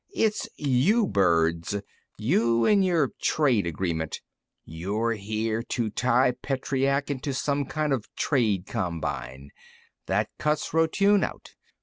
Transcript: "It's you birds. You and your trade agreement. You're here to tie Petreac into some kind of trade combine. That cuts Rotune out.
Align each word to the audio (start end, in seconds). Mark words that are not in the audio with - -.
"It's 0.15 0.49
you 0.57 1.05
birds. 1.05 1.75
You 2.17 2.65
and 2.65 2.83
your 2.83 3.11
trade 3.21 3.67
agreement. 3.67 4.19
You're 4.65 5.11
here 5.11 5.61
to 5.77 5.91
tie 5.91 6.31
Petreac 6.41 7.11
into 7.11 7.35
some 7.35 7.65
kind 7.65 7.93
of 7.93 8.05
trade 8.15 8.65
combine. 8.65 9.51
That 10.07 10.31
cuts 10.39 10.73
Rotune 10.73 11.23
out. 11.23 11.53